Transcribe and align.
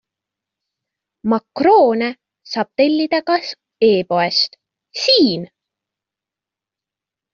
Makroone 1.33 2.07
saab 2.51 2.69
tellida 2.77 3.19
ka 3.27 3.35
e-poest 3.91 4.51
SIIN! 5.03 5.43